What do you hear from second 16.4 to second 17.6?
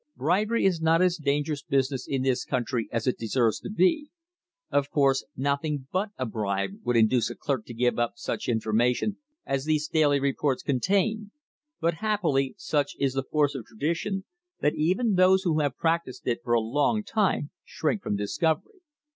for a long time